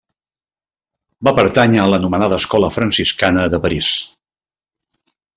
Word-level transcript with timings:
Va 1.27 1.33
pertànyer 1.39 1.83
a 1.83 1.85
l'anomenada 1.93 2.39
escola 2.43 2.69
franciscana 2.77 3.43
de 3.55 3.59
París. 3.67 3.91